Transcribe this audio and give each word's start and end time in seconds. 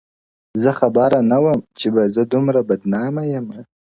o 0.53 0.55
زه 0.63 0.71
خبره 0.79 1.19
نه 1.31 1.37
وم 1.43 1.59
چي 1.77 1.87
به 1.93 2.03
زه 2.15 2.21
دومره 2.31 2.61
بدنامه 2.69 3.23
يمه, 3.33 3.59